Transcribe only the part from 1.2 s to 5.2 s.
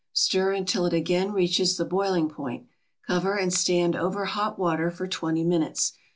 reaches the boiling point, cover and stand over hot water for